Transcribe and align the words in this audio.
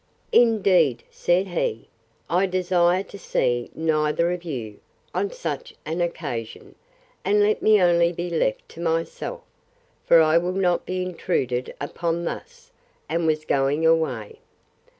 Indeed, 0.31 1.03
said 1.11 1.49
he, 1.49 1.87
I 2.27 2.47
desire 2.47 3.03
to 3.03 3.19
see 3.19 3.69
neither 3.75 4.31
of 4.31 4.43
you, 4.43 4.79
on 5.13 5.29
such 5.29 5.75
an 5.85 6.01
occasion; 6.01 6.73
and 7.23 7.39
let 7.39 7.61
me 7.61 7.79
only 7.79 8.11
be 8.11 8.27
left 8.27 8.67
to 8.69 8.81
myself, 8.81 9.41
for 10.03 10.19
I 10.19 10.39
will 10.39 10.53
not 10.53 10.87
be 10.87 11.03
intruded 11.03 11.75
upon 11.79 12.23
thus; 12.23 12.71
and 13.09 13.27
was 13.27 13.45
going 13.45 13.85
away. 13.85 14.39